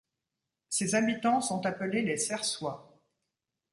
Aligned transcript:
Ses 0.67 0.95
habitants 0.95 1.41
sont 1.41 1.63
appelés 1.67 2.01
les 2.01 2.17
Sersois. 2.17 2.99